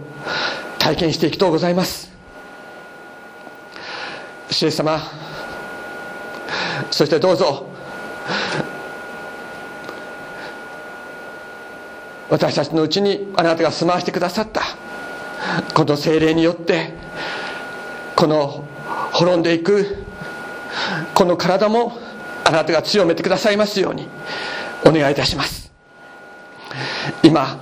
[0.79, 2.11] 体験していきとうございます。
[4.51, 4.99] 主イエス様
[6.91, 7.67] そしてどうぞ
[12.31, 14.63] 私たちのうちにあなたが住まわしてくださった
[15.75, 16.95] この精霊によって
[18.17, 18.65] この
[19.13, 20.05] 滅んでいく
[21.15, 22.08] この体も
[22.49, 24.09] あなたが強めてくださいますように
[24.87, 25.71] お願いいたします。
[27.23, 27.59] 今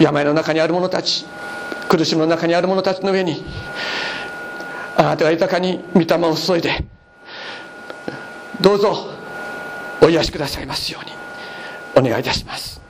[0.00, 1.26] 病の中にある者たち
[1.86, 3.44] 苦しみの中にある者たちの上に
[4.96, 6.82] あなたが豊かに御霊を注いで
[8.62, 9.10] どうぞ
[10.00, 11.12] お癒しくださいますように
[11.94, 12.80] お願いいたします。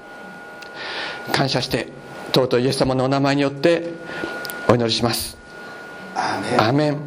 [1.33, 1.89] 感謝して
[2.33, 3.91] 尊いイエス様のお名前によって
[4.69, 5.37] お祈りします。
[6.15, 6.99] アーメン